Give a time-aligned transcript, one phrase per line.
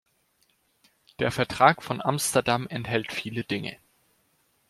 [1.19, 3.77] Der Vertrag von Amsterdam enthält viele Dinge.